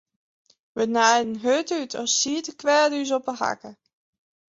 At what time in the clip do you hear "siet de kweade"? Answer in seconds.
2.19-2.97